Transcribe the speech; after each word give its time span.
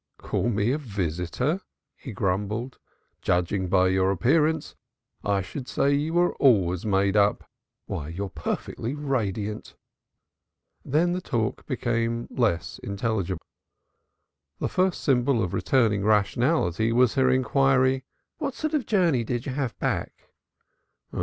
"Call 0.17 0.49
me 0.49 0.71
a 0.71 0.79
visitor?" 0.79 1.61
he 1.95 2.11
grumbled. 2.11 2.79
"Judging 3.21 3.67
by 3.69 3.89
your 3.89 4.09
appearance, 4.09 4.75
I 5.23 5.43
should 5.43 5.67
say 5.67 5.93
you 5.93 6.15
were 6.15 6.33
always 6.37 6.87
made 6.87 7.15
up. 7.15 7.47
Why, 7.85 8.07
you're 8.07 8.31
perfectly 8.31 8.95
radiant." 8.95 9.75
Then 10.83 11.13
the 11.13 11.21
talk 11.21 11.67
became 11.67 12.25
less 12.31 12.79
intelligible. 12.79 13.45
The 14.57 14.69
first 14.69 15.03
symptom 15.03 15.37
of 15.37 15.53
returning 15.53 16.03
rationality 16.03 16.91
was 16.91 17.13
her 17.13 17.29
inquiry 17.29 18.03
"What 18.39 18.55
sort 18.55 18.73
of 18.73 18.81
a 18.81 18.85
journey 18.85 19.23
did 19.23 19.45
you 19.45 19.51
have 19.51 19.77
back?" 19.77 20.31